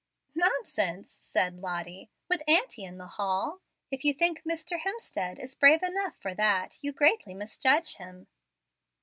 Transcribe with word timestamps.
"Nonsense!" 0.33 1.11
said 1.19 1.59
Lottie; 1.59 2.09
"with 2.27 2.41
auntie 2.47 2.83
in 2.83 2.97
the 2.97 3.05
hall? 3.05 3.61
If 3.91 4.03
you 4.03 4.15
think 4.15 4.41
Mr. 4.41 4.79
Hemstead 4.79 5.37
is 5.37 5.53
brave 5.55 5.83
enough 5.83 6.15
for 6.19 6.33
that, 6.33 6.79
you 6.81 6.91
greatly 6.91 7.35
misjudge 7.35 7.97
him." 7.97 8.25